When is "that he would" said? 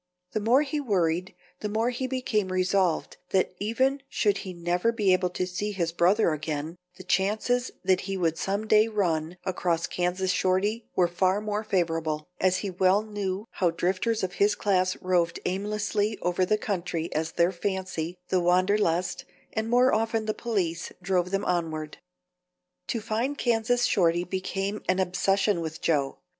7.85-8.35